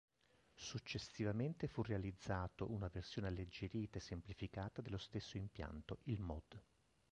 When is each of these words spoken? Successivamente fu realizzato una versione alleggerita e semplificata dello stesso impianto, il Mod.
Successivamente 0.55 1.67
fu 1.67 1.83
realizzato 1.83 2.71
una 2.71 2.87
versione 2.87 3.27
alleggerita 3.27 3.99
e 3.99 4.01
semplificata 4.01 4.81
dello 4.81 4.97
stesso 4.97 5.37
impianto, 5.37 5.99
il 6.05 6.19
Mod. 6.19 6.59